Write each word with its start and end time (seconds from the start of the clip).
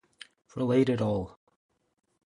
Relate 0.55 0.89
it 0.89 0.99
all. 0.99 1.37